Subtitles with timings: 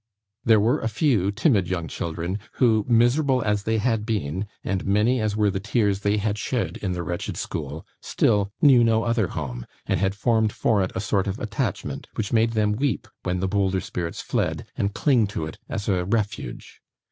[0.43, 5.21] There were a few timid young children, who, miserable as they had been, and many
[5.21, 9.27] as were the tears they had shed in the wretched school, still knew no other
[9.27, 13.41] home, and had formed for it a sort of attachment, which made them weep when
[13.41, 16.81] the bolder spirits fled, and cling to it as a refuge.